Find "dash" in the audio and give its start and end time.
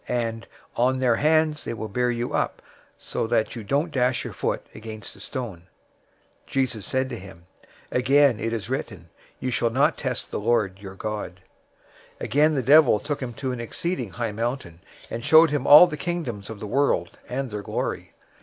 3.91-4.23